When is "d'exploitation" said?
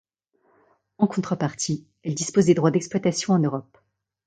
2.71-3.35